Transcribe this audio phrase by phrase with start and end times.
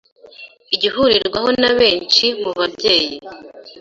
[0.75, 3.15] Igihurirwaho na benshi mu babyeyi